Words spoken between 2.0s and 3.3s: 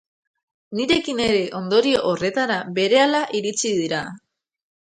horretara berehala